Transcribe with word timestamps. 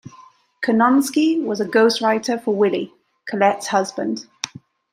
Curnonsky 0.65 1.43
was 1.45 1.61
a 1.61 1.65
ghostwriter 1.65 2.43
for 2.43 2.55
'Willy', 2.55 2.91
Colette's 3.29 3.67
husband. 3.67 4.25